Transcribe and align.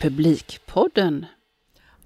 Republikpodden. 0.00 1.28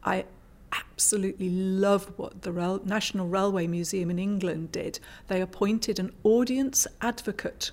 I 0.03 0.25
absolutely 0.73 1.49
love 1.49 2.13
what 2.17 2.43
the 2.43 2.81
National 2.85 3.27
Railway 3.27 3.67
Museum 3.67 4.11
in 4.11 4.19
England 4.19 4.73
did. 4.73 4.99
They 5.29 5.41
appointed 5.41 5.99
an 5.99 6.13
audience 6.23 6.87
advocate. 7.01 7.71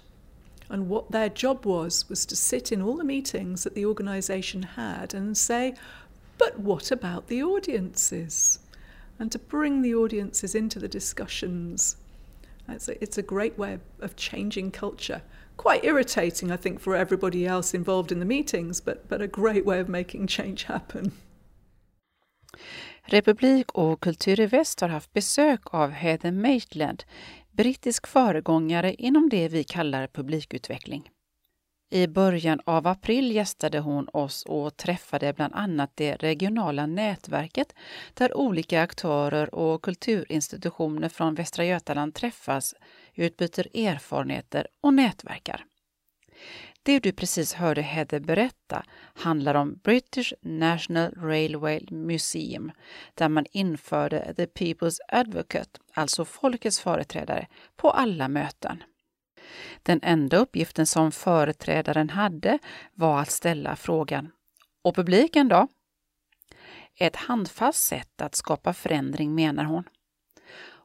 And 0.70 0.88
what 0.88 1.12
their 1.12 1.28
job 1.28 1.66
was, 1.66 2.08
was 2.08 2.26
to 2.28 2.36
sit 2.36 2.72
in 2.72 2.82
all 2.82 2.96
the 2.96 3.04
meetings 3.04 3.64
that 3.64 3.76
the 3.76 3.86
organisation 3.86 4.64
had 4.64 5.14
and 5.14 5.36
say, 5.36 5.74
but 6.42 6.60
what 6.60 6.92
about 6.92 7.28
the 7.28 7.44
audiences? 7.44 8.60
And 9.20 9.32
to 9.32 9.38
bring 9.38 9.84
the 9.84 9.94
audiences 9.94 10.56
into 10.56 10.80
the 10.80 10.88
discussions. 10.88 11.98
It's 12.68 12.90
a, 12.90 13.04
it's 13.04 13.20
a 13.20 13.22
great 13.22 13.60
way 13.60 13.78
of, 14.00 14.16
changing 14.16 14.72
culture. 14.72 15.22
Quite 15.58 15.84
irritating, 15.84 16.52
I 16.52 16.58
think, 16.58 16.80
for 16.80 16.96
everybody 16.96 17.46
else 17.46 17.78
involved 17.78 18.12
in 18.12 18.20
the 18.20 18.26
meetings, 18.26 18.82
but, 18.82 19.08
but 19.08 19.22
a 19.22 19.28
great 19.28 19.66
way 19.66 19.80
of 19.80 19.88
making 19.88 20.28
change 20.28 20.64
happen. 20.64 21.12
Republik 23.04 23.72
och 23.72 24.00
Kultur 24.00 24.40
i 24.40 24.46
Väst 24.46 24.82
har 24.82 24.90
haft 24.90 25.14
besök 25.14 25.74
av 25.74 25.90
Heather 25.90 26.32
Maitland, 26.32 27.04
brittisk 27.52 28.08
föregångare 28.08 28.94
inom 28.94 29.30
det 29.30 29.48
vi 29.48 29.64
kallar 29.64 30.08
publikutveckling. 30.08 31.10
I 31.94 32.08
början 32.08 32.62
av 32.66 32.88
april 32.88 33.32
gästade 33.32 33.80
hon 33.80 34.08
oss 34.14 34.46
och 34.46 34.78
träffade 34.78 35.34
bland 35.34 35.54
annat 35.56 35.92
det 35.96 36.16
regionala 36.16 36.86
nätverket 36.86 37.76
där 38.14 38.38
olika 38.38 38.82
aktörer 38.82 39.56
och 39.56 39.82
kulturinstitutioner 39.82 41.10
från 41.10 41.36
Västra 41.36 41.66
Götaland 41.66 42.14
träffas, 42.14 42.76
utbyter 43.16 43.68
erfarenheter 43.78 44.68
och 44.82 44.94
nätverkar. 44.94 45.66
Det 46.84 47.00
du 47.00 47.12
precis 47.12 47.54
hörde 47.54 47.82
Heather 47.82 48.20
berätta 48.20 48.86
handlar 49.14 49.56
om 49.56 49.80
British 49.84 50.34
National 50.42 51.12
Railway 51.16 51.82
Museum 51.90 52.72
där 53.14 53.30
man 53.30 53.46
införde 53.52 54.34
The 54.38 54.46
People's 54.46 54.98
Advocate, 55.08 55.80
alltså 55.94 56.26
folkets 56.26 56.80
företrädare, 56.80 57.48
på 57.76 57.90
alla 57.90 58.28
möten. 58.28 58.84
Den 59.84 60.00
enda 60.04 60.38
uppgiften 60.38 60.86
som 60.86 61.12
företrädaren 61.12 62.10
hade 62.10 62.60
var 62.94 63.22
att 63.22 63.32
ställa 63.32 63.76
frågan 63.76 64.32
Och 64.82 64.96
publiken 64.96 65.48
då? 65.48 65.68
Ett 66.96 67.16
handfast 67.16 67.84
sätt 67.84 68.22
att 68.22 68.36
skapa 68.36 68.74
förändring 68.74 69.36
menar 69.36 69.64
hon. 69.64 69.84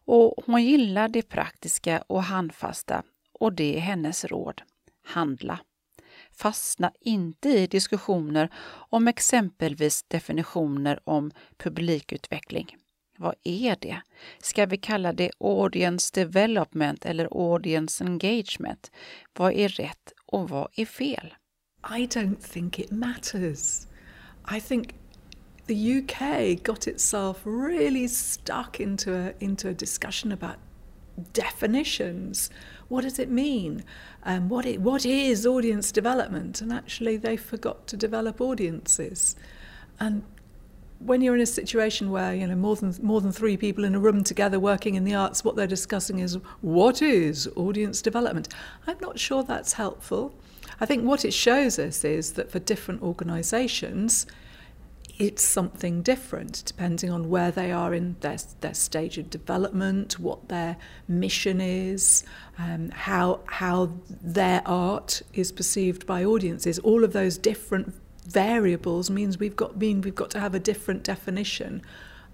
Och 0.06 0.34
hon 0.46 0.64
gillar 0.64 1.08
det 1.08 1.22
praktiska 1.22 2.04
och 2.06 2.22
handfasta 2.22 3.02
och 3.32 3.52
det 3.52 3.76
är 3.76 3.80
hennes 3.80 4.24
råd. 4.24 4.62
Handla. 5.04 5.58
Fastna 6.32 6.92
inte 7.00 7.48
i 7.48 7.66
diskussioner 7.66 8.50
om 8.90 9.08
exempelvis 9.08 10.02
definitioner 10.02 11.00
om 11.04 11.30
publikutveckling. 11.56 12.76
Vad 13.18 13.34
är 13.44 13.76
det? 13.80 14.00
Ska 14.42 14.66
vi 14.66 14.76
kalla 14.76 15.12
det 15.12 15.30
audience 15.38 16.10
development 16.14 17.06
eller 17.06 17.28
audience 17.30 18.04
engagement? 18.04 18.90
Vad 19.38 19.52
är 19.52 19.68
rätt 19.68 20.12
och 20.26 20.48
vad 20.48 20.68
är 20.76 20.86
fel? 20.86 21.34
I 21.98 22.06
don't 22.06 22.52
think 22.52 22.78
it 22.78 22.90
matters. 22.90 23.86
I 24.56 24.60
think 24.60 24.94
the 25.66 25.98
UK 25.98 26.62
got 26.62 26.86
itself 26.86 27.36
really 27.44 28.08
stuck 28.08 28.80
into 28.80 29.14
a, 29.14 29.32
into 29.38 29.68
a 29.68 29.72
discussion 29.72 30.32
about 30.32 30.56
definitions. 31.32 32.50
What 32.88 33.02
does 33.02 33.18
it 33.18 33.28
mean? 33.28 33.82
Um, 34.24 34.48
what, 34.48 34.66
it, 34.66 34.80
what 34.80 35.04
is 35.04 35.46
audience 35.46 35.92
development? 35.92 36.60
And 36.60 36.72
actually, 36.72 37.16
they 37.16 37.36
forgot 37.36 37.86
to 37.88 37.96
develop 37.96 38.40
audiences. 38.40 39.36
And 39.98 40.22
when 40.98 41.20
you're 41.20 41.34
in 41.34 41.40
a 41.40 41.46
situation 41.46 42.10
where 42.10 42.34
you 42.34 42.46
know 42.46 42.56
more 42.56 42.76
than 42.76 42.94
more 43.02 43.20
than 43.20 43.32
three 43.32 43.56
people 43.56 43.84
in 43.84 43.94
a 43.94 43.98
room 43.98 44.24
together 44.24 44.58
working 44.58 44.94
in 44.94 45.04
the 45.04 45.14
arts, 45.14 45.44
what 45.44 45.56
they're 45.56 45.66
discussing 45.66 46.18
is 46.18 46.38
what 46.60 47.02
is 47.02 47.48
audience 47.56 48.02
development. 48.02 48.48
I'm 48.86 48.98
not 49.00 49.18
sure 49.18 49.42
that's 49.42 49.74
helpful. 49.74 50.34
I 50.80 50.86
think 50.86 51.04
what 51.04 51.24
it 51.24 51.32
shows 51.32 51.78
us 51.78 52.04
is 52.04 52.32
that 52.32 52.50
for 52.50 52.58
different 52.58 53.02
organisations, 53.02 54.26
it's 55.18 55.42
something 55.42 56.02
different 56.02 56.62
depending 56.66 57.10
on 57.10 57.30
where 57.30 57.50
they 57.50 57.72
are 57.72 57.94
in 57.94 58.16
their, 58.20 58.36
their 58.60 58.74
stage 58.74 59.16
of 59.16 59.30
development, 59.30 60.18
what 60.18 60.48
their 60.48 60.76
mission 61.08 61.60
is, 61.60 62.24
um, 62.58 62.90
how 62.90 63.40
how 63.46 63.92
their 64.08 64.62
art 64.66 65.22
is 65.32 65.52
perceived 65.52 66.06
by 66.06 66.24
audiences. 66.24 66.78
All 66.80 67.04
of 67.04 67.12
those 67.12 67.38
different 67.38 67.94
variables 68.26 69.10
means 69.10 69.38
we've 69.38 69.56
got 69.56 69.76
mean 69.76 70.00
we've 70.00 70.14
got 70.14 70.30
to 70.30 70.40
have 70.40 70.54
a 70.54 70.58
different 70.58 71.02
definition 71.02 71.82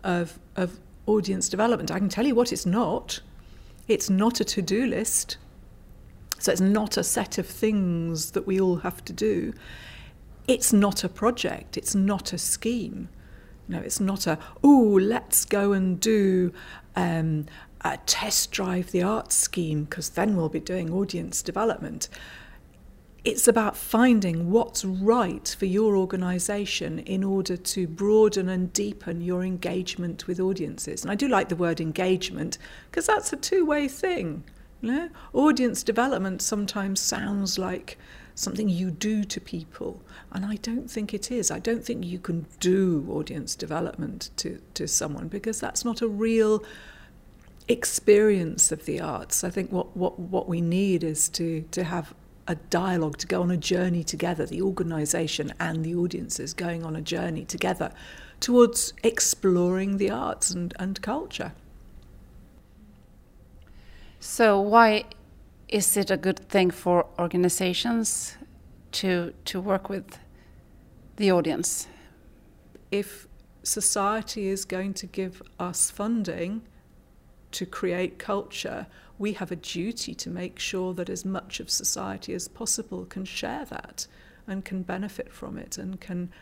of 0.02 0.38
of 0.56 0.78
audience 1.06 1.48
development. 1.48 1.90
I 1.90 1.98
can 1.98 2.08
tell 2.08 2.26
you 2.26 2.34
what 2.34 2.52
it's 2.52 2.66
not. 2.66 3.20
It's 3.88 4.08
not 4.08 4.40
a 4.40 4.44
to-do 4.44 4.86
list. 4.86 5.36
So 6.38 6.52
it's 6.52 6.60
not 6.60 6.96
a 6.96 7.04
set 7.04 7.38
of 7.38 7.46
things 7.46 8.32
that 8.32 8.46
we 8.46 8.60
all 8.60 8.76
have 8.76 9.04
to 9.04 9.12
do. 9.12 9.52
It's 10.48 10.72
not 10.72 11.04
a 11.04 11.08
project, 11.08 11.76
it's 11.76 11.94
not 11.94 12.32
a 12.32 12.38
scheme. 12.38 13.08
Know, 13.68 13.78
it's 13.78 14.00
not 14.00 14.26
a 14.26 14.38
oh, 14.62 14.98
let's 15.00 15.44
go 15.44 15.72
and 15.72 15.98
do 15.98 16.52
um, 16.94 17.46
a 17.80 17.96
test 18.06 18.50
drive 18.50 18.90
the 18.90 19.02
art 19.02 19.32
scheme 19.32 19.84
because 19.84 20.10
then 20.10 20.36
we'll 20.36 20.48
be 20.48 20.60
doing 20.60 20.92
audience 20.92 21.42
development 21.42 22.08
it's 23.24 23.46
about 23.46 23.76
finding 23.76 24.50
what's 24.50 24.84
right 24.84 25.54
for 25.56 25.66
your 25.66 25.96
organisation 25.96 26.98
in 27.00 27.22
order 27.22 27.56
to 27.56 27.86
broaden 27.86 28.48
and 28.48 28.72
deepen 28.72 29.20
your 29.20 29.44
engagement 29.44 30.26
with 30.26 30.40
audiences. 30.40 31.02
And 31.02 31.10
I 31.10 31.14
do 31.14 31.28
like 31.28 31.48
the 31.48 31.56
word 31.56 31.80
engagement 31.80 32.58
because 32.90 33.06
that's 33.06 33.32
a 33.32 33.36
two 33.36 33.64
way 33.64 33.86
thing. 33.86 34.42
You 34.80 34.92
know? 34.92 35.08
Audience 35.32 35.84
development 35.84 36.42
sometimes 36.42 36.98
sounds 36.98 37.58
like 37.58 37.96
something 38.34 38.68
you 38.68 38.90
do 38.90 39.22
to 39.24 39.40
people, 39.40 40.02
and 40.32 40.44
I 40.44 40.56
don't 40.56 40.90
think 40.90 41.14
it 41.14 41.30
is. 41.30 41.50
I 41.50 41.58
don't 41.58 41.84
think 41.84 42.04
you 42.04 42.18
can 42.18 42.46
do 42.58 43.06
audience 43.10 43.54
development 43.54 44.30
to, 44.38 44.60
to 44.74 44.88
someone 44.88 45.28
because 45.28 45.60
that's 45.60 45.84
not 45.84 46.02
a 46.02 46.08
real 46.08 46.64
experience 47.68 48.72
of 48.72 48.84
the 48.86 49.00
arts. 49.00 49.44
I 49.44 49.50
think 49.50 49.70
what, 49.70 49.96
what, 49.96 50.18
what 50.18 50.48
we 50.48 50.60
need 50.60 51.04
is 51.04 51.28
to, 51.30 51.62
to 51.70 51.84
have 51.84 52.14
a 52.46 52.54
dialogue, 52.54 53.16
to 53.18 53.26
go 53.26 53.42
on 53.42 53.50
a 53.50 53.56
journey 53.56 54.02
together, 54.02 54.46
the 54.46 54.62
organisation 54.62 55.52
and 55.60 55.84
the 55.84 55.94
audiences 55.94 56.52
going 56.54 56.84
on 56.84 56.96
a 56.96 57.00
journey 57.00 57.44
together 57.44 57.92
towards 58.40 58.92
exploring 59.04 59.98
the 59.98 60.10
arts 60.10 60.50
and, 60.50 60.74
and 60.78 61.00
culture. 61.02 61.52
So, 64.18 64.60
why 64.60 65.04
is 65.68 65.96
it 65.96 66.10
a 66.10 66.16
good 66.16 66.38
thing 66.48 66.70
for 66.70 67.06
organizations 67.18 68.36
to, 68.92 69.32
to 69.46 69.60
work 69.60 69.88
with 69.88 70.18
the 71.16 71.32
audience? 71.32 71.86
If 72.90 73.26
society 73.62 74.48
is 74.48 74.64
going 74.64 74.94
to 74.94 75.06
give 75.06 75.42
us 75.58 75.90
funding 75.90 76.62
to 77.52 77.66
create 77.66 78.18
culture, 78.18 78.86
we 79.18 79.32
have 79.34 79.52
a 79.52 79.56
duty 79.56 80.14
to 80.14 80.30
make 80.30 80.58
sure 80.58 80.94
that 80.94 81.10
as 81.10 81.24
much 81.24 81.60
of 81.60 81.70
society 81.70 82.34
as 82.34 82.48
possible 82.48 83.04
can 83.04 83.24
share 83.24 83.64
that 83.66 84.06
and 84.46 84.64
can 84.64 84.82
benefit 84.82 85.32
from 85.32 85.58
it 85.58 85.78
and 85.78 86.00
can 86.00 86.32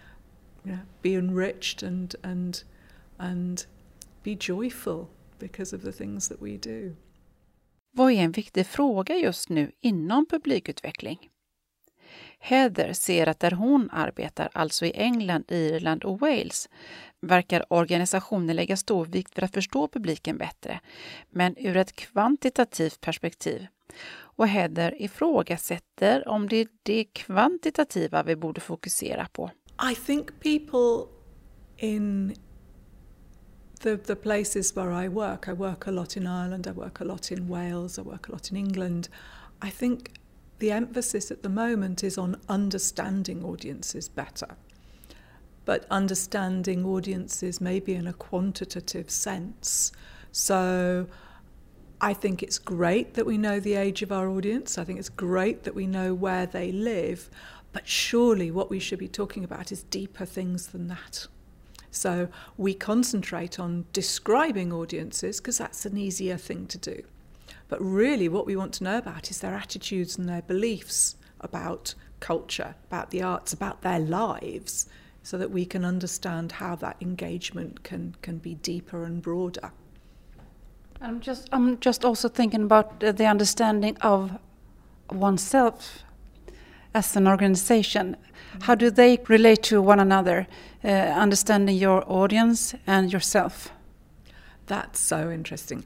you 0.65 0.73
know, 0.73 0.81
be 1.03 1.15
enriched 1.15 1.83
and, 1.83 2.17
and, 2.23 2.63
and 3.19 3.67
be 4.23 4.35
joyful 4.35 5.09
because 5.39 5.73
of 5.73 5.83
the 5.83 5.93
things 5.93 6.29
that 6.29 6.41
we 6.41 6.57
do. 6.57 6.97
Vad 7.93 8.13
är 8.13 8.17
en 8.17 8.33
viktig 8.33 8.67
fråga 8.67 9.17
just 9.17 9.49
nu 9.49 9.73
inom 9.81 10.27
publikutveckling? 10.27 11.31
Heather 12.39 12.93
ser 12.93 13.27
att 13.27 13.41
där 13.41 13.51
hon 13.51 13.91
arbetar, 13.93 14.51
alltså 14.53 14.87
i 14.87 14.93
England, 14.95 15.45
Irland 15.49 16.05
och 16.05 16.21
Wales, 16.21 16.69
verkar 17.21 17.65
organisationen 17.69 18.57
lägga 18.57 18.77
stor 18.77 19.07
vikt 19.07 19.39
vid 19.39 19.45
att 19.45 19.55
förstå 19.55 19.89
publiken 19.89 20.39
bättre, 20.39 20.81
men 21.31 21.55
ur 21.59 21.77
ett 21.77 21.97
kvantitativt 21.97 23.01
perspektiv. 23.01 23.67
Och 24.13 24.49
Heather 24.49 25.03
ifrågasätter 25.03 26.29
om 26.29 26.49
det 26.49 26.57
är 26.57 26.69
det 26.83 27.05
kvantitativa 27.05 28.23
vi 28.23 28.37
borde 28.37 28.61
fokusera 28.61 29.27
på. 29.33 29.51
I 29.93 29.95
think 29.95 30.41
people 30.41 31.13
in 31.77 32.35
the, 33.81 33.97
the 33.97 34.15
places 34.15 34.77
where 34.77 35.05
I 35.05 35.09
work, 35.09 35.49
I 35.49 35.53
work 35.53 35.89
a 35.89 35.91
lot 35.91 36.17
in 36.17 36.23
Ireland, 36.23 36.67
I 36.67 36.71
work 36.71 37.01
a 37.01 37.05
lot 37.05 37.31
in 37.31 37.49
Wales, 37.49 37.99
I 37.99 38.03
work 38.03 38.29
a 38.29 38.33
lot 38.33 38.51
in 38.51 38.57
England. 38.57 39.09
I 39.65 39.71
think 39.71 40.11
the 40.59 40.71
emphasis 40.71 41.31
at 41.31 41.43
the 41.43 41.49
moment 41.49 42.03
is 42.03 42.19
on 42.19 42.37
understanding 42.49 43.45
audiences 43.45 44.15
better. 44.15 44.49
But 45.65 45.87
understanding 45.91 46.85
audiences 46.85 47.61
maybe 47.61 47.95
in 47.95 48.07
a 48.07 48.13
quantitative 48.13 49.11
sense. 49.11 49.93
So 50.33 51.07
I 52.01 52.15
think 52.15 52.43
it's 52.43 52.59
great 52.59 53.15
that 53.15 53.27
we 53.27 53.37
know 53.37 53.61
the 53.61 53.75
age 53.75 54.03
of 54.03 54.11
our 54.11 54.29
audience. 54.29 54.79
I 54.79 54.85
think 54.85 54.99
it's 54.99 55.09
great 55.09 55.65
that 55.65 55.75
we 55.75 55.87
know 55.87 56.15
where 56.15 56.47
they 56.47 56.73
live. 56.73 57.29
But 57.73 57.87
surely 57.87 58.51
what 58.51 58.71
we 58.71 58.79
should 58.79 58.99
be 58.99 59.09
talking 59.09 59.45
about 59.45 59.71
is 59.71 59.83
deeper 59.85 60.25
things 60.25 60.69
than 60.69 60.89
that. 60.89 61.27
So 61.91 62.29
we 62.57 62.75
concentrate 62.75 63.59
on 63.59 63.85
describing 63.93 64.73
audiences 64.73 65.41
because 65.41 65.59
that's 65.59 65.85
an 65.85 65.97
easier 65.97 66.37
thing 66.37 66.67
to 66.69 66.79
do. 66.79 67.03
But 67.69 67.81
really, 67.81 68.29
what 68.29 68.47
we 68.47 68.57
want 68.57 68.73
to 68.75 68.85
know 68.85 68.99
about 68.99 69.31
is 69.31 69.41
their 69.41 69.55
attitudes 69.55 70.17
and 70.17 70.29
their 70.29 70.43
beliefs 70.43 71.17
about 71.41 71.95
culture, 72.19 72.75
about 72.89 73.11
the 73.11 73.23
arts, 73.23 73.53
about 73.53 73.83
their 73.83 73.99
lives, 73.99 74.87
so 75.23 75.39
that 75.39 75.51
we 75.51 75.65
can 75.65 75.85
understand 75.85 76.53
how 76.53 76.75
that 76.77 76.97
engagement 77.01 77.83
can, 77.83 78.15
can 78.23 78.39
be 78.39 78.55
deeper 78.55 79.05
and 79.05 79.23
broader. 79.23 79.73
I'm 81.03 81.21
just 81.21 81.49
I'm 81.51 81.79
just 81.81 82.05
also 82.05 82.29
thinking 82.29 82.63
about 82.63 83.01
the 83.01 83.27
understanding 83.27 83.97
of 84.03 84.39
oneself 85.11 86.05
as 86.95 87.17
an 87.17 87.27
organization. 87.27 88.17
How 88.63 88.75
do 88.75 88.91
they 88.91 89.19
relate 89.29 89.63
to 89.65 89.81
one 89.81 89.99
another? 89.99 90.47
Uh, 90.85 90.89
understanding 90.89 91.77
your 91.77 92.05
audience 92.07 92.75
and 92.87 93.13
yourself. 93.13 93.73
That's 94.67 95.01
so 95.01 95.31
interesting. 95.31 95.85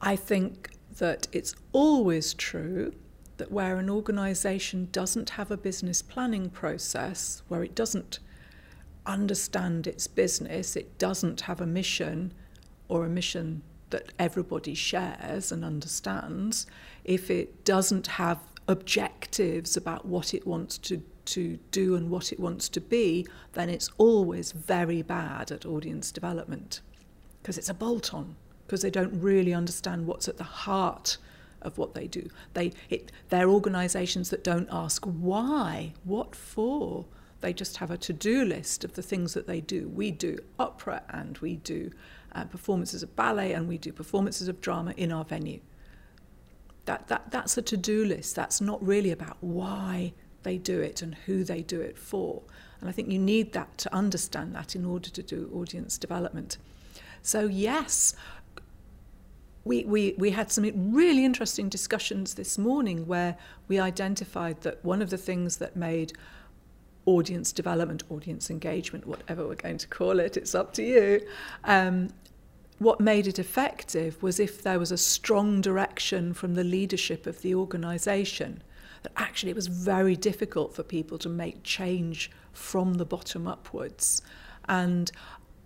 I 0.00 0.16
think 0.16 0.70
that 0.98 1.28
it's 1.32 1.54
always 1.72 2.34
true 2.34 2.92
that 3.36 3.52
where 3.52 3.76
an 3.78 3.90
organization 3.90 4.88
doesn't 4.92 5.30
have 5.30 5.50
a 5.50 5.56
business 5.56 6.02
planning 6.02 6.48
process, 6.50 7.42
where 7.48 7.62
it 7.62 7.74
doesn't 7.74 8.18
understand 9.04 9.86
its 9.86 10.06
business, 10.06 10.76
it 10.76 10.98
doesn't 10.98 11.42
have 11.42 11.60
a 11.60 11.66
mission 11.66 12.32
or 12.88 13.04
a 13.04 13.08
mission 13.08 13.62
that 13.90 14.12
everybody 14.18 14.74
shares 14.74 15.52
and 15.52 15.64
understands, 15.64 16.66
if 17.04 17.30
it 17.30 17.64
doesn't 17.64 18.06
have 18.06 18.38
objectives 18.68 19.76
about 19.76 20.06
what 20.06 20.34
it 20.34 20.46
wants 20.46 20.76
to, 20.78 21.02
to 21.24 21.56
do 21.70 21.94
and 21.94 22.10
what 22.10 22.32
it 22.32 22.40
wants 22.40 22.68
to 22.68 22.80
be, 22.80 23.26
then 23.52 23.68
it's 23.68 23.90
always 23.96 24.52
very 24.52 25.02
bad 25.02 25.52
at 25.52 25.64
audience 25.64 26.10
development 26.10 26.80
because 27.40 27.56
it's 27.56 27.68
a 27.68 27.74
bolt 27.74 28.12
on, 28.12 28.34
because 28.66 28.82
they 28.82 28.90
don't 28.90 29.20
really 29.20 29.54
understand 29.54 30.04
what's 30.06 30.26
at 30.26 30.36
the 30.36 30.44
heart 30.44 31.16
of 31.62 31.78
what 31.78 31.94
they 31.94 32.06
do. 32.06 32.28
They, 32.54 32.72
it, 32.90 33.12
they're 33.28 33.48
organisations 33.48 34.30
that 34.30 34.44
don't 34.44 34.68
ask 34.70 35.04
why, 35.04 35.94
what 36.04 36.34
for. 36.34 37.06
They 37.40 37.52
just 37.52 37.76
have 37.78 37.90
a 37.90 37.98
to 37.98 38.12
do 38.12 38.44
list 38.44 38.84
of 38.84 38.94
the 38.94 39.02
things 39.02 39.34
that 39.34 39.46
they 39.46 39.60
do. 39.60 39.88
We 39.88 40.10
do 40.10 40.38
opera 40.58 41.02
and 41.10 41.38
we 41.38 41.56
do 41.56 41.90
uh, 42.32 42.44
performances 42.44 43.02
of 43.02 43.14
ballet 43.16 43.52
and 43.52 43.68
we 43.68 43.78
do 43.78 43.92
performances 43.92 44.48
of 44.48 44.60
drama 44.60 44.94
in 44.96 45.12
our 45.12 45.24
venue. 45.24 45.60
That, 46.86 47.08
that, 47.08 47.30
that's 47.30 47.58
a 47.58 47.62
to 47.62 47.76
do 47.76 48.04
list. 48.04 48.36
That's 48.36 48.60
not 48.60 48.84
really 48.84 49.10
about 49.10 49.36
why 49.40 50.12
they 50.44 50.58
do 50.58 50.80
it 50.80 51.02
and 51.02 51.14
who 51.14 51.42
they 51.42 51.62
do 51.62 51.80
it 51.80 51.98
for. 51.98 52.42
And 52.80 52.88
I 52.88 52.92
think 52.92 53.10
you 53.10 53.18
need 53.18 53.52
that 53.52 53.76
to 53.78 53.94
understand 53.94 54.54
that 54.54 54.76
in 54.76 54.84
order 54.84 55.10
to 55.10 55.22
do 55.22 55.50
audience 55.52 55.98
development. 55.98 56.58
So, 57.22 57.46
yes, 57.46 58.14
we, 59.66 59.82
we, 59.82 60.14
we 60.16 60.30
had 60.30 60.52
some 60.52 60.92
really 60.92 61.24
interesting 61.24 61.68
discussions 61.68 62.34
this 62.34 62.56
morning 62.56 63.04
where 63.08 63.36
we 63.66 63.80
identified 63.80 64.60
that 64.60 64.82
one 64.84 65.02
of 65.02 65.10
the 65.10 65.18
things 65.18 65.56
that 65.56 65.74
made 65.74 66.12
audience 67.04 67.50
development, 67.50 68.04
audience 68.08 68.48
engagement, 68.48 69.08
whatever 69.08 69.44
we're 69.44 69.56
going 69.56 69.78
to 69.78 69.88
call 69.88 70.20
it, 70.20 70.36
it's 70.36 70.54
up 70.54 70.72
to 70.74 70.84
you, 70.84 71.20
um, 71.64 72.10
what 72.78 73.00
made 73.00 73.26
it 73.26 73.40
effective 73.40 74.22
was 74.22 74.38
if 74.38 74.62
there 74.62 74.78
was 74.78 74.92
a 74.92 74.96
strong 74.96 75.60
direction 75.60 76.32
from 76.32 76.54
the 76.54 76.64
leadership 76.64 77.26
of 77.26 77.42
the 77.42 77.52
organisation. 77.52 78.62
That 79.02 79.12
actually 79.16 79.50
it 79.50 79.56
was 79.56 79.66
very 79.66 80.14
difficult 80.14 80.76
for 80.76 80.84
people 80.84 81.18
to 81.18 81.28
make 81.28 81.64
change 81.64 82.30
from 82.52 82.94
the 82.94 83.04
bottom 83.04 83.48
upwards. 83.48 84.22
And 84.68 85.10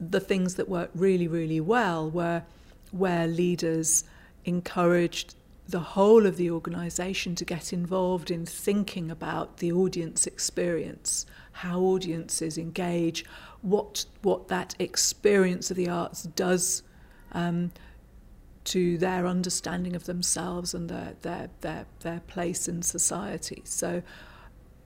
the 0.00 0.20
things 0.20 0.54
that 0.54 0.70
worked 0.70 0.96
really, 0.96 1.28
really 1.28 1.60
well 1.60 2.10
were 2.10 2.44
where 2.90 3.26
leaders 3.26 4.04
encouraged 4.44 5.34
the 5.68 5.80
whole 5.80 6.26
of 6.26 6.36
the 6.36 6.50
organisation 6.50 7.34
to 7.36 7.44
get 7.44 7.72
involved 7.72 8.30
in 8.30 8.44
thinking 8.44 9.10
about 9.10 9.58
the 9.58 9.70
audience 9.72 10.26
experience, 10.26 11.26
how 11.52 11.80
audiences 11.80 12.58
engage, 12.58 13.24
what 13.62 14.04
what 14.22 14.48
that 14.48 14.74
experience 14.78 15.70
of 15.70 15.76
the 15.76 15.88
arts 15.88 16.24
does 16.24 16.82
um, 17.32 17.70
to 18.64 18.98
their 18.98 19.26
understanding 19.26 19.96
of 19.96 20.04
themselves 20.04 20.74
and 20.74 20.88
their, 20.88 21.14
their, 21.22 21.50
their, 21.60 21.86
their 22.00 22.20
place 22.20 22.68
in 22.68 22.82
society. 22.82 23.62
So 23.64 24.02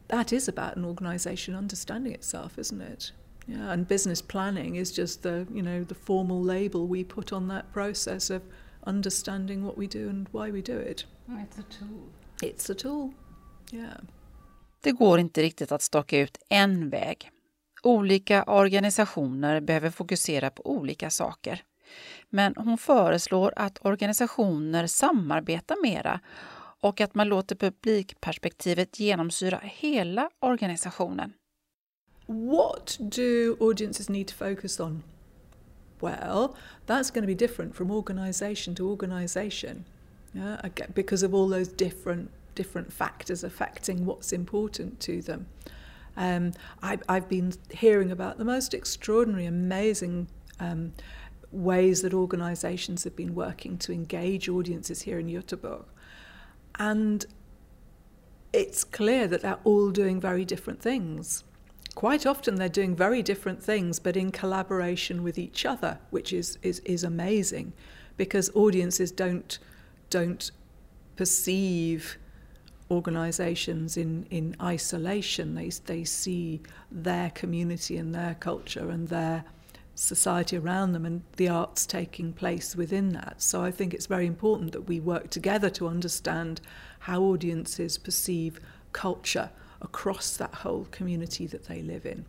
that 0.09 0.33
is 0.33 0.49
about 0.49 0.77
an 0.77 0.85
organisation 0.85 1.55
understanding 1.55 2.13
itself, 2.13 2.59
isn't 2.59 2.81
it? 2.81 3.13
Yeah, 3.47 3.73
and 3.73 3.89
business 3.89 4.23
planning 4.23 4.77
is 4.77 4.99
just 4.99 5.23
the 5.23 5.47
you 5.55 5.63
know 5.63 5.85
the 5.85 5.95
formal 5.95 6.45
label 6.45 6.89
we 6.89 7.05
put 7.05 7.33
on 7.33 7.49
that 7.49 7.73
process 7.73 8.31
of 8.31 8.43
understanding 8.87 9.65
what 9.65 9.79
we 9.79 9.87
do 9.87 10.09
and 10.09 10.27
why 10.33 10.51
we 10.53 10.63
do 10.63 10.79
it. 10.79 11.07
It's 11.29 11.59
a 11.59 11.65
tool. 11.79 12.03
It's 12.43 12.71
a 12.71 12.75
tool. 12.75 13.13
Yeah. 13.73 14.01
Det 14.81 14.93
går 14.93 15.19
inte 15.19 15.43
riktigt 15.43 15.73
att 15.73 15.83
staka 15.83 16.19
ut 16.19 16.39
en 16.49 16.91
väg. 16.91 17.31
Olika 17.83 18.45
organisationer 18.45 19.61
behöver 19.61 19.91
fokusera 19.91 20.51
på 20.51 20.71
olika 20.71 21.11
saker. 21.11 21.63
Men 22.31 22.55
hon 22.57 22.79
föreslår 22.79 23.53
att 23.57 23.79
organisationer 23.83 24.87
samarbetar 24.87 25.83
mera 25.83 26.21
och 26.81 27.01
att 27.01 27.15
man 27.15 27.29
låter 27.29 27.57
publikperspektivet 27.57 29.01
genomsyra 29.01 29.61
hela 29.63 30.31
organisationen. 30.41 31.33
What 32.27 32.97
do 33.07 33.57
audiences 33.61 34.09
need 34.09 34.29
to 34.29 34.35
focus 34.35 34.81
on? 34.81 35.03
Well, 36.01 36.57
that's 36.87 37.11
going 37.11 37.23
to 37.23 37.27
be 37.27 37.35
different 37.35 37.75
from 37.75 37.91
organisation 37.91 38.75
to 38.77 38.89
organisation, 38.89 39.85
yeah, 40.35 40.61
because 40.95 41.23
of 41.23 41.35
all 41.35 41.49
those 41.49 41.69
different 41.69 42.31
different 42.55 42.93
factors 42.93 43.43
affecting 43.43 44.07
what's 44.07 44.33
important 44.33 45.01
to 45.01 45.21
them. 45.23 45.47
Um, 46.17 46.53
I, 46.83 46.99
I've 47.09 47.29
been 47.29 47.53
hearing 47.71 48.13
about 48.13 48.39
the 48.39 48.45
most 48.45 48.75
extraordinary, 48.75 49.47
amazing 49.47 50.29
um, 50.61 50.93
ways 51.51 52.03
that 52.03 52.15
organisations 52.15 53.05
have 53.05 53.17
been 53.17 53.35
working 53.35 53.79
to 53.79 53.93
engage 53.93 54.49
audiences 54.49 55.03
here 55.03 55.19
in 55.19 55.27
Göteborg. 55.27 55.85
And 56.79 57.25
it's 58.53 58.85
clear 58.85 59.27
that 59.27 59.43
they're 59.43 59.59
all 59.65 59.91
doing 59.91 60.21
very 60.21 60.45
different 60.45 60.81
things. 60.81 61.45
Quite 61.95 62.27
often 62.27 62.57
they're 62.57 62.69
doing 62.69 62.97
very 62.97 63.23
different 63.23 63.63
things, 63.63 63.99
but 63.99 64.17
in 64.17 64.33
collaboration 64.33 65.23
with 65.23 65.39
each 65.39 65.65
other, 65.65 65.99
which 66.11 66.33
is, 66.33 66.59
is, 66.63 66.81
is 66.81 67.05
amazing 67.05 67.73
because 68.17 68.51
audiences 68.55 69.13
don't, 69.13 69.59
don't 70.11 70.51
perceive 71.17 72.19
organisations 72.91 73.97
in, 73.97 74.27
in 74.31 74.57
isolation. 74.61 75.55
They, 75.55 75.71
they 75.87 76.05
see 76.05 76.61
their 76.91 77.31
community 77.31 77.97
and 77.97 78.15
their 78.15 78.37
culture 78.41 78.91
and 78.91 79.09
their 79.09 79.45
society 79.95 80.57
around 80.57 80.93
them 80.93 81.07
and 81.07 81.23
the 81.37 81.49
arts 81.49 81.87
taking 81.87 82.33
place 82.33 82.75
within 82.75 83.11
that. 83.11 83.41
So 83.41 83.63
I 83.63 83.71
think 83.71 83.95
it's 83.95 84.07
very 84.07 84.27
important 84.27 84.73
that 84.73 84.89
we 84.89 84.99
work 84.99 85.31
together 85.31 85.71
to 85.71 85.87
understand 85.87 86.61
how 87.01 87.23
audiences 87.23 87.97
perceive 87.99 88.59
culture 88.93 89.51
across 89.83 90.37
that 90.37 90.55
whole 90.55 90.87
community 90.91 91.47
that 91.47 91.65
they 91.65 91.83
live 91.83 92.07
in. 92.07 92.25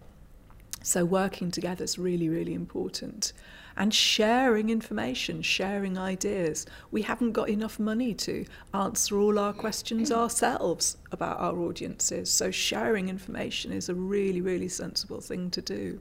So 0.82 1.04
working 1.04 1.50
together 1.50 1.84
is 1.84 1.98
really, 1.98 2.30
really 2.30 2.54
important. 2.54 3.34
And 3.76 3.94
sharing 3.94 4.70
information, 4.70 5.42
sharing 5.42 5.98
ideas. 5.98 6.66
We 6.92 7.02
haven't 7.02 7.32
got 7.32 7.50
enough 7.50 7.80
money 7.80 8.14
to 8.14 8.46
answer 8.74 9.18
all 9.18 9.40
our 9.40 9.52
questions 9.52 10.12
ourselves 10.12 10.98
about 11.12 11.40
our 11.40 11.58
audiences. 11.58 12.32
So 12.32 12.52
sharing 12.52 13.10
information 13.10 13.72
is 13.72 13.90
a 13.90 13.96
really, 13.96 14.42
really 14.42 14.70
sensible 14.70 15.22
thing 15.22 15.50
to 15.52 15.62
do. 15.62 16.00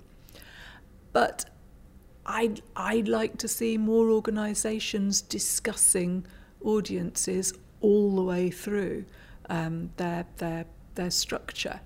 But 1.12 1.46
I'd, 2.26 2.62
I'd 2.76 3.08
like 3.08 3.38
to 3.38 3.48
see 3.48 3.78
more 3.78 4.10
organisations 4.10 5.22
discussing 5.22 6.26
audiences 6.62 7.54
all 7.80 8.14
the 8.14 8.22
way 8.22 8.50
through 8.50 9.04
um, 9.48 9.90
their, 9.96 10.26
their, 10.36 10.66
their 10.94 11.10
structure. 11.10 11.80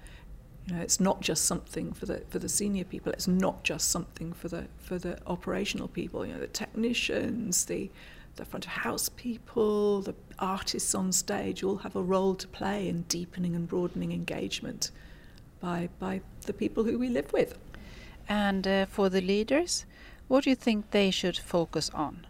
You 0.66 0.74
know, 0.74 0.82
it's 0.82 1.00
not 1.00 1.20
just 1.20 1.46
something 1.46 1.92
for 1.92 2.06
the 2.06 2.22
for 2.28 2.38
the 2.38 2.48
senior 2.48 2.84
people. 2.84 3.12
It's 3.12 3.28
not 3.28 3.64
just 3.64 3.88
something 3.88 4.32
for 4.32 4.48
the 4.48 4.66
for 4.76 4.98
the 4.98 5.18
operational 5.26 5.88
people. 5.88 6.26
You 6.26 6.34
know, 6.34 6.40
the 6.40 6.46
technicians, 6.46 7.64
the 7.64 7.90
the 8.36 8.44
front 8.44 8.66
of 8.66 8.72
house 8.72 9.08
people, 9.08 10.00
the 10.02 10.14
artists 10.38 10.94
on 10.94 11.12
stage 11.12 11.62
all 11.62 11.78
have 11.78 11.96
a 11.96 12.02
role 12.02 12.34
to 12.36 12.46
play 12.46 12.88
in 12.88 13.02
deepening 13.02 13.56
and 13.56 13.66
broadening 13.66 14.12
engagement 14.12 14.90
by 15.60 15.88
by 15.98 16.20
the 16.42 16.52
people 16.52 16.84
who 16.84 16.98
we 16.98 17.08
live 17.08 17.32
with. 17.32 17.58
And 18.28 18.66
uh, 18.66 18.86
for 18.86 19.08
the 19.08 19.20
leaders, 19.20 19.86
what 20.28 20.44
do 20.44 20.50
you 20.50 20.56
think 20.56 20.90
they 20.90 21.10
should 21.10 21.38
focus 21.38 21.90
on? 21.94 22.26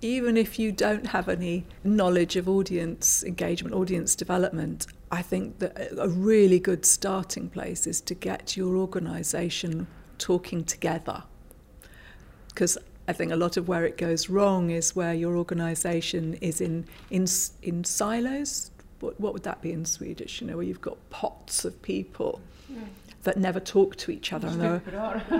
Even 0.00 0.36
if 0.36 0.58
you 0.58 0.70
don't 0.70 1.08
have 1.08 1.28
any 1.28 1.64
knowledge 1.82 2.36
of 2.36 2.48
audience 2.48 3.24
engagement, 3.24 3.74
audience 3.74 4.14
development, 4.14 4.86
I 5.14 5.22
think 5.22 5.60
that 5.60 5.92
a 5.96 6.08
really 6.08 6.58
good 6.58 6.84
starting 6.84 7.48
place 7.48 7.86
is 7.86 8.00
to 8.00 8.14
get 8.14 8.56
your 8.56 8.74
organisation 8.76 9.86
talking 10.18 10.64
together. 10.64 11.22
Because 12.48 12.76
I 13.06 13.12
think 13.12 13.30
a 13.30 13.36
lot 13.36 13.56
of 13.56 13.68
where 13.68 13.84
it 13.84 13.96
goes 13.96 14.28
wrong 14.28 14.70
is 14.70 14.96
where 14.96 15.14
your 15.14 15.36
organisation 15.36 16.34
is 16.40 16.60
in, 16.60 16.86
in, 17.10 17.26
in 17.62 17.84
silos. 17.84 18.72
What, 18.98 19.20
what 19.20 19.32
would 19.34 19.44
that 19.44 19.62
be 19.62 19.70
in 19.70 19.84
Swedish? 19.84 20.40
You 20.40 20.48
know, 20.48 20.56
where 20.56 20.66
you've 20.66 20.80
got 20.80 20.98
pots 21.10 21.64
of 21.64 21.80
people 21.80 22.40
that 23.22 23.36
never 23.36 23.60
talk 23.60 23.94
to 23.96 24.10
each 24.10 24.32
other. 24.32 24.48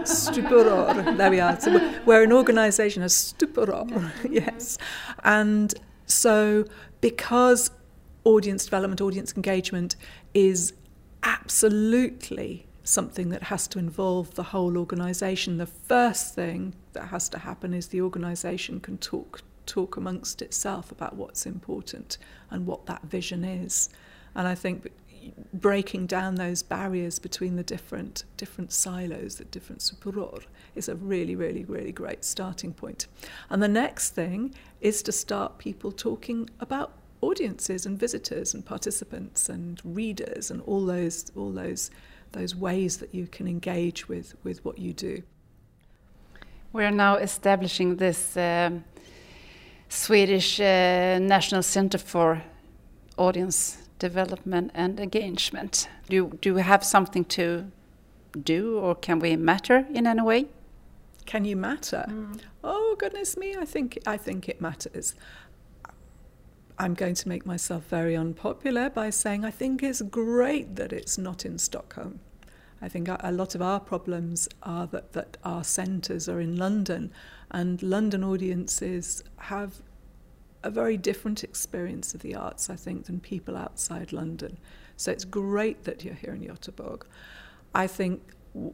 Stuporor. 0.04 1.16
there 1.16 1.30
we 1.32 1.40
are. 1.40 1.58
So 1.60 1.80
where 2.04 2.22
an 2.22 2.32
organisation 2.32 3.02
has 3.02 3.12
stuporor, 3.12 4.12
yes. 4.30 4.78
And 5.24 5.74
so 6.06 6.64
because 7.00 7.72
audience 8.24 8.64
development, 8.64 9.00
audience 9.00 9.34
engagement 9.36 9.96
is 10.32 10.72
absolutely 11.22 12.66
something 12.82 13.30
that 13.30 13.44
has 13.44 13.66
to 13.68 13.78
involve 13.78 14.34
the 14.34 14.42
whole 14.42 14.76
organisation. 14.76 15.56
The 15.56 15.66
first 15.66 16.34
thing 16.34 16.74
that 16.92 17.08
has 17.08 17.28
to 17.30 17.38
happen 17.38 17.72
is 17.72 17.88
the 17.88 18.00
organisation 18.00 18.80
can 18.80 18.98
talk 18.98 19.42
talk 19.66 19.96
amongst 19.96 20.42
itself 20.42 20.92
about 20.92 21.16
what's 21.16 21.46
important 21.46 22.18
and 22.50 22.66
what 22.66 22.84
that 22.84 23.02
vision 23.04 23.44
is. 23.44 23.88
And 24.34 24.46
I 24.46 24.54
think 24.54 24.90
breaking 25.54 26.06
down 26.06 26.34
those 26.34 26.62
barriers 26.62 27.18
between 27.18 27.56
the 27.56 27.62
different 27.62 28.24
different 28.36 28.72
silos, 28.72 29.36
the 29.36 29.44
different 29.44 29.80
supuror, 29.80 30.40
is 30.74 30.88
a 30.88 30.94
really, 30.94 31.34
really, 31.34 31.64
really 31.64 31.92
great 31.92 32.24
starting 32.24 32.74
point. 32.74 33.06
And 33.48 33.62
the 33.62 33.68
next 33.68 34.10
thing 34.10 34.54
is 34.80 35.02
to 35.04 35.12
start 35.12 35.58
people 35.58 35.92
talking 35.92 36.50
about 36.60 36.92
audiences 37.28 37.86
and 37.86 37.98
visitors 37.98 38.54
and 38.54 38.64
participants 38.64 39.48
and 39.48 39.80
readers 39.84 40.50
and 40.50 40.60
all 40.62 40.84
those 40.86 41.30
all 41.36 41.52
those 41.52 41.90
those 42.34 42.54
ways 42.54 42.98
that 42.98 43.14
you 43.14 43.26
can 43.26 43.46
engage 43.48 44.08
with, 44.08 44.34
with 44.44 44.64
what 44.64 44.78
you 44.78 44.92
do. 44.92 45.22
We 46.72 46.84
are 46.84 46.90
now 46.90 47.16
establishing 47.16 47.96
this 47.96 48.36
um, 48.36 48.84
Swedish 49.88 50.60
uh, 50.60 51.18
National 51.20 51.62
Center 51.62 51.98
for 51.98 52.42
Audience 53.16 53.88
Development 53.98 54.70
and 54.74 54.98
Engagement. 55.00 55.88
Do, 56.08 56.36
do 56.40 56.54
we 56.54 56.62
have 56.62 56.84
something 56.84 57.24
to 57.26 57.70
do 58.42 58.78
or 58.78 58.96
can 58.96 59.20
we 59.20 59.36
matter 59.36 59.86
in 59.94 60.06
any 60.06 60.22
way? 60.22 60.46
Can 61.26 61.44
you 61.44 61.56
matter? 61.56 62.04
Mm. 62.08 62.40
Oh 62.64 62.96
goodness 62.98 63.36
me, 63.36 63.54
I 63.56 63.64
think 63.64 63.98
I 64.06 64.18
think 64.18 64.48
it 64.48 64.60
matters. 64.60 65.14
I'm 66.78 66.94
going 66.94 67.14
to 67.14 67.28
make 67.28 67.46
myself 67.46 67.84
very 67.84 68.16
unpopular 68.16 68.90
by 68.90 69.10
saying 69.10 69.44
I 69.44 69.50
think 69.50 69.82
it's 69.82 70.02
great 70.02 70.76
that 70.76 70.92
it's 70.92 71.16
not 71.16 71.44
in 71.44 71.58
Stockholm. 71.58 72.20
I 72.82 72.88
think 72.88 73.08
a 73.08 73.32
lot 73.32 73.54
of 73.54 73.62
our 73.62 73.80
problems 73.80 74.48
are 74.62 74.86
that, 74.88 75.12
that 75.12 75.36
our 75.44 75.64
centres 75.64 76.28
are 76.28 76.40
in 76.40 76.56
London, 76.56 77.12
and 77.50 77.82
London 77.82 78.24
audiences 78.24 79.22
have 79.36 79.80
a 80.64 80.70
very 80.70 80.96
different 80.96 81.44
experience 81.44 82.12
of 82.14 82.20
the 82.20 82.34
arts, 82.34 82.68
I 82.68 82.76
think, 82.76 83.06
than 83.06 83.20
people 83.20 83.56
outside 83.56 84.12
London. 84.12 84.58
So 84.96 85.12
it's 85.12 85.24
great 85.24 85.84
that 85.84 86.04
you're 86.04 86.14
here 86.14 86.34
in 86.34 86.42
Göteborg. 86.42 87.02
I 87.74 87.86
think 87.86 88.20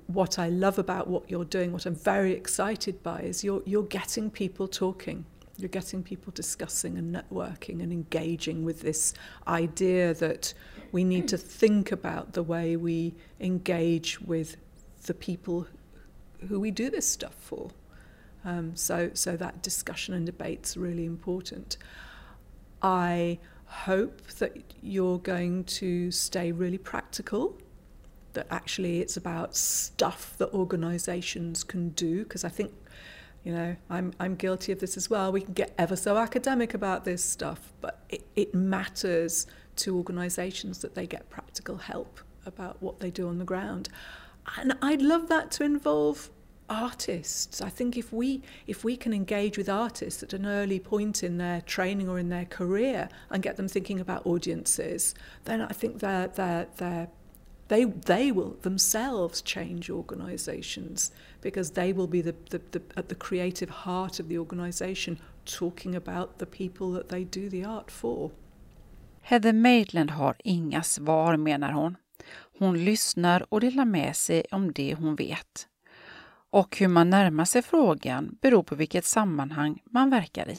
what 0.07 0.39
I 0.39 0.49
love 0.49 0.79
about 0.79 1.09
what 1.09 1.31
you're 1.31 1.45
doing, 1.45 1.73
what 1.73 1.87
I'm 1.87 1.95
very 1.95 2.33
excited 2.33 3.03
by, 3.03 3.21
is 3.21 3.45
you're, 3.45 3.63
you're 3.65 3.83
getting 3.83 4.31
people 4.31 4.69
talking. 4.69 5.25
You're 5.61 5.69
getting 5.69 6.03
people 6.03 6.33
discussing 6.33 6.97
and 6.97 7.15
networking 7.15 7.83
and 7.83 7.93
engaging 7.93 8.65
with 8.65 8.81
this 8.81 9.15
idea 9.47 10.15
that 10.15 10.55
we 10.93 11.05
need 11.05 11.29
to 11.29 11.37
think 11.37 11.93
about 11.93 12.33
the 12.33 12.43
way 12.43 12.77
we 12.77 13.15
engage 13.41 14.21
with 14.21 14.57
the 15.07 15.15
people 15.15 15.67
who 16.49 16.59
we 16.59 16.71
do 16.71 16.91
this 16.91 17.07
stuff 17.07 17.35
for. 17.35 17.71
Um, 18.45 18.75
so, 18.75 19.11
so 19.13 19.37
that 19.37 19.63
discussion 19.63 20.15
and 20.15 20.25
debate's 20.25 20.77
really 20.77 21.05
important. 21.05 21.77
I 22.83 23.39
hope 23.67 24.27
that 24.39 24.57
you're 24.83 25.19
going 25.19 25.65
to 25.65 26.11
stay 26.11 26.53
really 26.53 26.79
practical. 26.79 27.59
That 28.33 28.47
actually 28.51 29.01
it's 29.01 29.17
about 29.17 29.57
stuff 29.57 30.37
that 30.39 30.53
organisations 30.55 31.65
can 31.65 31.91
do 31.91 32.25
because 32.25 32.45
I 32.45 32.49
think 32.49 32.73
you 33.45 33.53
know, 33.53 33.77
I'm, 33.89 34.13
I'm 34.21 34.35
guilty 34.35 34.73
of 34.73 34.81
this 34.81 34.97
as 34.97 35.09
well. 35.09 35.33
We 35.33 35.41
can 35.41 35.55
get 35.55 35.75
ever 35.79 35.97
so 35.97 36.19
academic 36.19 36.75
about 36.75 37.05
this 37.05 37.25
stuff, 37.25 37.73
but 37.81 38.01
it, 38.09 38.27
it 38.37 38.55
matters 38.55 39.47
to 39.77 39.97
organisations 39.97 40.81
that 40.81 40.95
they 40.95 41.07
get 41.07 41.31
practical 41.31 41.79
help 41.79 42.21
about 42.45 42.77
what 42.83 43.01
they 43.01 43.11
do 43.11 43.29
on 43.29 43.39
the 43.39 43.45
ground. 43.45 43.89
And 44.57 44.77
I'd 44.83 45.03
love 45.03 45.29
that 45.29 45.51
to 45.53 45.65
involve 45.65 46.31
artists. 46.69 47.61
I 47.61 47.69
think 47.69 47.97
if 47.97 48.13
we 48.13 48.43
if 48.67 48.85
we 48.85 48.97
can 48.97 49.13
engage 49.13 49.59
with 49.59 49.69
artists 49.69 50.23
at 50.23 50.33
an 50.33 50.47
early 50.47 50.79
point 50.79 51.23
in 51.25 51.37
their 51.37 51.61
training 51.63 52.09
or 52.09 52.19
in 52.19 52.29
their 52.29 52.45
career 52.45 53.09
and 53.31 53.43
get 53.43 53.57
them 53.57 53.69
thinking 53.69 53.99
about 54.01 54.25
audiences, 54.25 55.15
then 55.45 55.61
I 55.61 55.69
think 55.69 55.99
they're 55.99 56.29
they're 56.29 56.69
they're 56.77 57.09
they, 57.71 57.85
they 57.85 58.33
will 58.33 58.57
themselves 58.63 59.43
change 59.43 59.91
organisations 59.91 61.13
because 61.41 61.71
they 61.75 61.93
will 61.93 62.09
be 62.09 62.23
the, 62.23 62.35
the, 62.51 62.61
the, 62.71 62.81
at 62.97 63.09
the 63.09 63.15
creative 63.15 63.71
heart 63.71 64.21
of 64.21 64.29
the 64.29 64.39
organisation 64.39 65.19
talking 65.45 65.95
about 65.95 66.39
the 66.39 66.47
people 66.47 66.93
that 66.93 67.09
they 67.09 67.25
do 67.25 67.49
the 67.49 67.65
art 67.65 67.91
for. 67.91 68.31
Heather 69.23 69.53
Maitland 69.53 70.11
har 70.11 70.37
inga 70.45 70.83
svar, 70.83 71.37
menar 71.37 71.73
hon. 71.73 71.97
Hon 72.59 72.85
lyssnar 72.85 73.47
och 73.49 73.61
delar 73.61 73.85
med 73.85 74.17
sig 74.17 74.45
om 74.51 74.73
det 74.73 74.95
hon 74.95 75.17
vet. 75.17 75.67
Och 76.51 76.77
hur 76.77 76.89
man 76.89 77.11
närmar 77.11 77.45
sig 77.45 77.63
frågan 77.63 78.39
beror 78.41 78.63
på 78.63 78.75
vilket 78.75 79.05
sammanhang 79.05 79.83
man 79.85 80.11
verkar 80.11 80.49
i. 80.49 80.59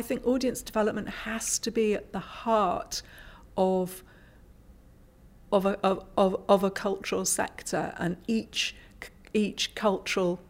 I 0.00 0.02
think 0.02 0.26
audience 0.26 0.64
development 0.66 1.08
has 1.08 1.58
to 1.58 1.70
be 1.70 1.98
at 1.98 2.12
the 2.12 2.22
heart 2.44 3.04
of 3.54 4.02
of 5.56 5.64
a, 5.66 5.78
of, 5.82 6.40
of, 6.48 6.62
a 6.62 6.70
cultural 6.70 7.24
sector, 7.24 7.94
and 7.96 8.18
each 8.26 8.74
each 9.32 9.74
cultural 9.74 10.40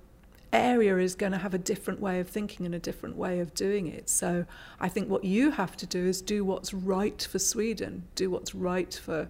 area 0.52 0.96
is 0.98 1.14
going 1.14 1.32
to 1.32 1.38
have 1.38 1.54
a 1.54 1.58
different 1.58 2.00
way 2.00 2.20
of 2.20 2.28
thinking 2.28 2.66
and 2.66 2.74
a 2.74 2.78
different 2.78 3.16
way 3.16 3.40
of 3.40 3.52
doing 3.54 3.86
it. 3.86 4.08
So 4.08 4.46
I 4.80 4.88
think 4.88 5.08
what 5.08 5.24
you 5.24 5.50
have 5.52 5.76
to 5.78 5.86
do 5.86 6.06
is 6.06 6.22
do 6.22 6.44
what's 6.44 6.72
right 6.72 7.20
for 7.30 7.38
Sweden, 7.38 8.04
do 8.14 8.30
what's 8.30 8.54
right 8.54 8.92
for 8.94 9.28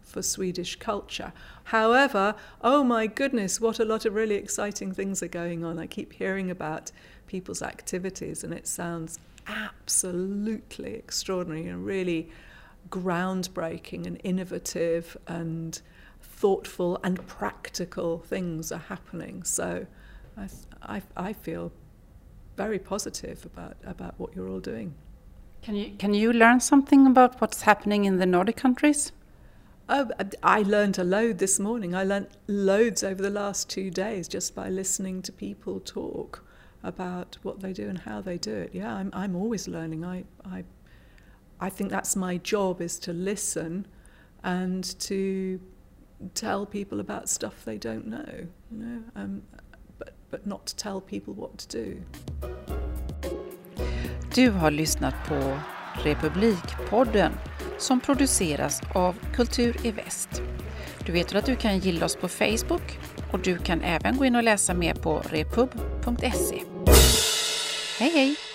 for 0.00 0.22
Swedish 0.22 0.76
culture. 0.76 1.32
However, 1.64 2.34
oh 2.60 2.84
my 2.84 3.06
goodness, 3.06 3.60
what 3.60 3.78
a 3.78 3.84
lot 3.84 4.04
of 4.04 4.14
really 4.14 4.34
exciting 4.34 4.92
things 4.92 5.22
are 5.22 5.28
going 5.28 5.64
on. 5.64 5.78
I 5.78 5.86
keep 5.86 6.12
hearing 6.12 6.50
about 6.50 6.92
people's 7.26 7.62
activities 7.62 8.44
and 8.44 8.52
it 8.52 8.66
sounds 8.66 9.18
absolutely 9.46 10.94
extraordinary 10.94 11.66
and 11.66 11.86
really 11.86 12.28
groundbreaking 12.92 14.06
and 14.06 14.20
innovative 14.22 15.16
and 15.26 15.80
thoughtful 16.20 17.00
and 17.02 17.26
practical 17.26 18.18
things 18.18 18.70
are 18.70 18.84
happening. 18.88 19.42
So 19.42 19.86
I, 20.36 20.48
I, 20.82 21.02
I 21.16 21.32
feel 21.32 21.72
very 22.56 22.78
positive 22.78 23.44
about, 23.46 23.76
about 23.84 24.14
what 24.18 24.36
you're 24.36 24.48
all 24.48 24.60
doing. 24.60 24.94
Can 25.62 25.74
you, 25.74 25.92
can 25.98 26.12
you 26.12 26.32
learn 26.32 26.60
something 26.60 27.06
about 27.06 27.40
what's 27.40 27.62
happening 27.62 28.04
in 28.04 28.18
the 28.18 28.26
Nordic 28.26 28.56
countries? 28.56 29.12
Oh, 29.88 30.10
I 30.42 30.62
learned 30.62 30.98
a 30.98 31.04
load 31.04 31.38
this 31.38 31.58
morning. 31.58 31.94
I 31.94 32.04
learned 32.04 32.28
loads 32.46 33.02
over 33.02 33.22
the 33.22 33.30
last 33.30 33.70
two 33.70 33.90
days 33.90 34.28
just 34.28 34.54
by 34.54 34.68
listening 34.68 35.22
to 35.22 35.32
people 35.32 35.80
talk 35.80 36.44
about 36.82 37.38
what 37.42 37.60
they 37.60 37.72
do 37.72 37.88
and 37.88 37.98
how 37.98 38.20
they 38.20 38.38
do 38.38 38.54
it. 38.54 38.70
Yeah, 38.74 38.94
I'm, 38.94 39.10
I'm 39.12 39.34
always 39.36 39.68
learning. 39.68 40.04
I, 40.04 40.24
I 40.44 40.64
I 41.62 41.70
think 41.70 41.92
that's 41.92 42.16
my 42.16 42.40
job 42.44 42.80
is 42.80 42.98
to 42.98 43.12
listen 43.12 43.86
and 44.42 44.98
to 44.98 45.60
tell 46.34 46.66
people 46.66 47.00
about 47.00 47.28
stuff 47.28 47.64
they 47.64 47.78
don't 47.78 48.06
know, 48.06 48.48
you 48.70 48.78
know, 48.78 49.02
um, 49.14 49.42
but, 49.98 50.14
but 50.30 50.46
not 50.46 50.66
to 50.66 50.76
tell 50.76 51.00
people 51.00 51.34
what 51.34 51.58
to 51.58 51.78
do. 51.78 52.02
Du 54.34 54.50
har 54.50 54.70
lyssnat 54.70 55.14
på 55.28 55.58
Republikpodden 56.04 57.32
som 57.78 58.00
produceras 58.00 58.80
av 58.94 59.16
Kultur 59.34 59.76
i 59.86 59.90
Väst. 59.90 60.42
Du 61.06 61.12
vet 61.12 61.34
att 61.34 61.46
du 61.46 61.56
kan 61.56 61.78
gilla 61.78 62.04
oss 62.06 62.16
på 62.16 62.28
Facebook 62.28 62.98
och 63.32 63.38
du 63.38 63.58
kan 63.58 63.80
även 63.80 64.16
gå 64.16 64.24
in 64.24 64.36
och 64.36 64.42
läsa 64.42 64.74
mer 64.74 64.94
på 64.94 65.22
repub.se. 65.30 66.62
Hej 67.98 68.10
hej! 68.10 68.51